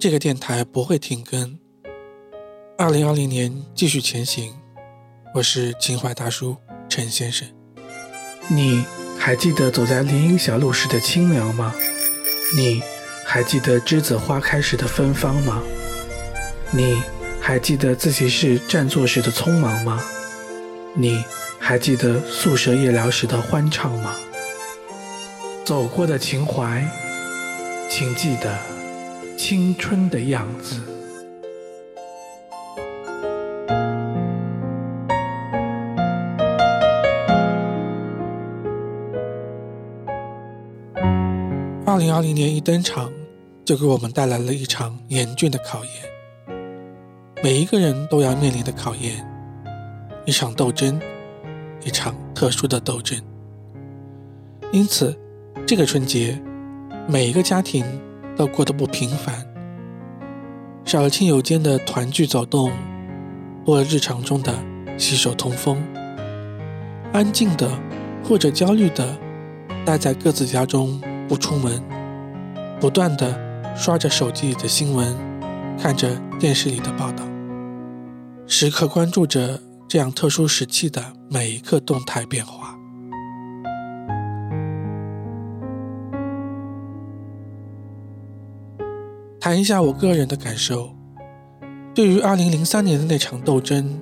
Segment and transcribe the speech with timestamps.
[0.00, 1.58] 这个电台不会停更。
[2.76, 4.54] 二零二零年继续前行，
[5.34, 6.56] 我是情怀大叔
[6.88, 7.48] 陈先生。
[8.46, 8.84] 你
[9.18, 11.74] 还记得走在林荫小路时的清凉吗？
[12.54, 12.80] 你
[13.26, 15.60] 还记得栀子花开时的芬芳吗？
[16.70, 17.02] 你
[17.40, 20.00] 还记得自习室占座时的匆忙吗？
[20.94, 21.24] 你
[21.58, 24.14] 还记得宿舍夜聊时的欢畅吗？
[25.64, 26.88] 走过的情怀，
[27.90, 28.56] 请记得
[29.38, 30.82] 青春的样子。
[41.86, 43.12] 二零二零年一登场，
[43.64, 45.92] 就给我们带来了一场严峻的考验。
[47.40, 49.24] 每一个人都要面临的考验，
[50.26, 51.00] 一场斗争，
[51.84, 53.16] 一场特殊的斗争。
[54.72, 55.16] 因此，
[55.64, 56.42] 这个春节，
[57.06, 57.84] 每一个家庭
[58.38, 59.44] 都过得不平凡，
[60.84, 62.72] 少了亲友间的团聚走动，
[63.66, 64.54] 多了日常中的
[64.96, 65.82] 携手通风，
[67.12, 67.68] 安静的
[68.24, 69.18] 或者焦虑的
[69.84, 70.98] 待在各自家中。
[71.28, 71.82] 不出门，
[72.80, 73.38] 不断的
[73.76, 75.14] 刷着手机里的新闻，
[75.78, 77.22] 看着电视里的报道，
[78.46, 82.67] 时刻关注着这样特殊时期的每一个动态变化。
[89.48, 90.94] 谈一下我个人的感受，
[91.94, 93.98] 对于二零零三年的那场斗争，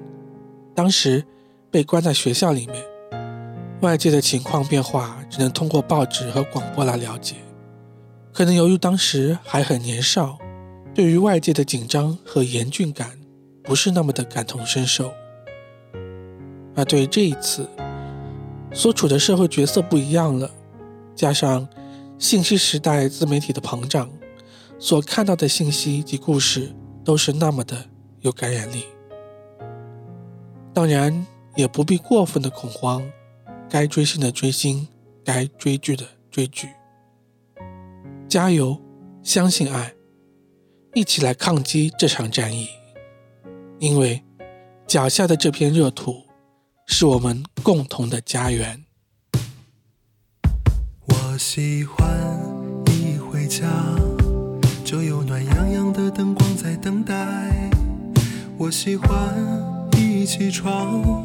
[0.74, 1.24] 当时
[1.70, 2.84] 被关在学校里面。
[3.80, 7.36] 外界的情况变化只能通过报纸和广播来了解，
[8.32, 10.36] 可能由于当时还很年少，
[10.92, 13.12] 对于外界的紧张和严峻感
[13.62, 15.12] 不是那么的感同身受。
[16.74, 17.68] 而对于这一次，
[18.72, 20.50] 所处的社会角色不一样了，
[21.14, 21.68] 加上
[22.18, 24.10] 信息时代自媒体的膨胀，
[24.78, 26.74] 所看到的信息及故事
[27.04, 27.88] 都是那么的
[28.20, 28.84] 有感染力。
[30.74, 33.02] 当然，也不必过分的恐慌。
[33.68, 34.86] 该追星的追星，
[35.24, 36.68] 该追剧的追剧。
[38.28, 38.80] 加油，
[39.22, 39.94] 相信爱，
[40.94, 42.68] 一起来抗击这场战役。
[43.80, 44.22] 因为
[44.86, 46.22] 脚下的这片热土，
[46.86, 48.84] 是我们共同的家园。
[51.08, 52.06] 我喜欢
[52.86, 53.66] 一回家，
[54.96, 57.14] 就有暖洋洋的灯光在等待。
[58.56, 59.10] 我喜欢
[59.98, 61.22] 一起床。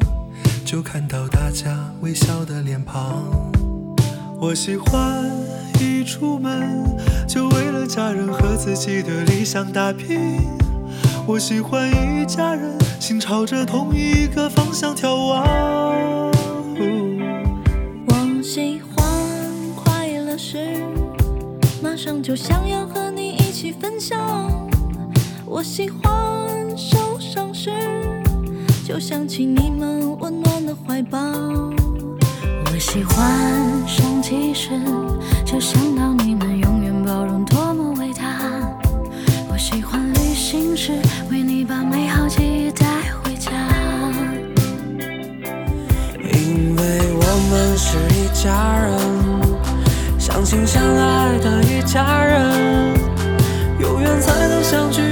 [0.62, 3.50] 就看到大家微笑的脸庞。
[4.38, 5.24] 我喜欢
[5.80, 6.84] 一出门
[7.26, 10.36] 就为了家人和自己的理想打拼。
[11.26, 16.30] 我喜欢一家人心朝着同一个方向眺望。
[18.06, 19.02] 我喜欢
[19.74, 20.76] 快乐时
[21.82, 22.86] 马上就想要
[24.02, 24.18] 和你一起分享。
[25.46, 27.70] 我喜欢受伤时。
[28.84, 31.18] 就想起你们温暖的怀抱。
[31.20, 33.16] 我喜欢
[33.86, 34.70] 生气时，
[35.44, 38.22] 就想到你们永远包容多么伟大。
[39.48, 40.92] 我喜欢旅行时，
[41.30, 42.84] 为你把美好记忆带
[43.22, 43.50] 回家。
[46.18, 46.82] 因为
[47.14, 52.92] 我们是一家人，相亲相爱的一家人，
[53.92, 55.02] 有缘才能相聚，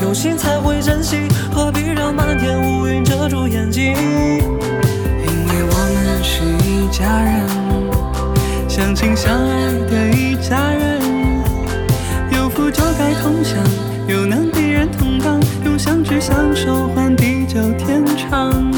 [0.00, 1.26] 有心才会珍惜。
[1.52, 3.92] 何必让漫天乌云遮住眼睛？
[3.92, 11.00] 因为我们是一家人，相亲相爱的一家人，
[12.36, 13.58] 有福就该同享，
[14.06, 18.69] 有难必然同当，用相知相守换地久天长。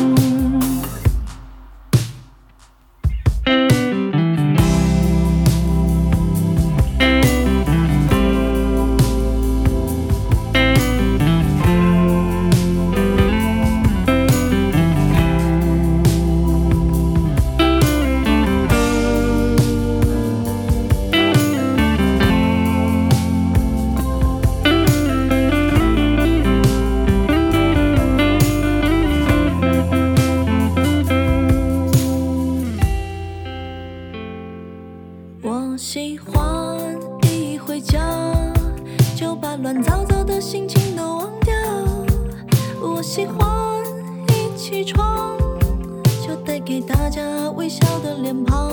[35.72, 36.78] 我喜欢
[37.22, 37.98] 一回家，
[39.16, 41.54] 就把乱糟糟的心情都忘掉。
[42.78, 43.82] 我喜欢
[44.28, 45.34] 一起床
[46.26, 47.22] 就带给大家
[47.52, 48.70] 微笑的脸庞。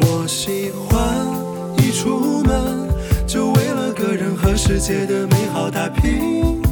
[0.00, 1.06] 我喜欢
[1.84, 2.88] 一出门
[3.26, 6.62] 就为了个人和世界的美好打拼。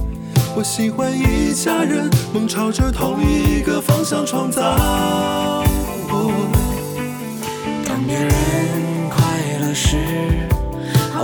[0.57, 4.63] 我喜欢一家人梦朝着同一个方向创造。
[7.87, 8.33] 当别人，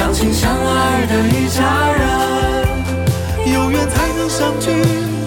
[0.00, 4.70] 相亲相爱的一家人有缘才能相聚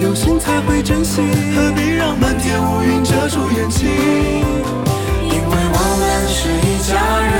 [0.02, 1.22] 有心才会珍惜。
[1.56, 3.88] 何必让满天乌云遮住眼睛
[5.22, 7.38] 因为我们是一家人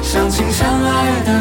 [0.00, 1.35] 相亲相爱的。